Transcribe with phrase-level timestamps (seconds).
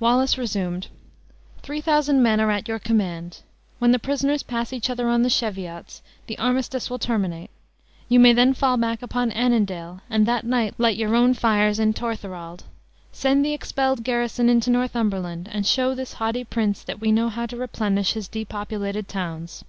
[0.00, 0.86] Wallace resumed:
[1.60, 3.42] "Three thousand men are at your command.
[3.78, 7.50] When the prisoners pass each other on the Cheviots, the armistice will terminate.
[8.08, 11.92] You may then fall back upon Annandale, and that night, light your own fires in
[11.92, 12.64] Torthorald!
[13.12, 17.44] Send the expelled garrison into Northumberland, and show this haughty prince that we know how
[17.44, 19.64] to replenish his depopulated towns!"